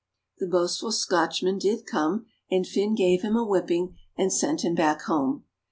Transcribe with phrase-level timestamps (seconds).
[0.39, 5.03] The boastful Scotchman did come, and Fin gave him a whipping and sent him back
[5.03, 5.45] home.